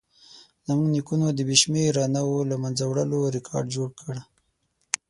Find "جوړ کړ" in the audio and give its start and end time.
3.75-4.15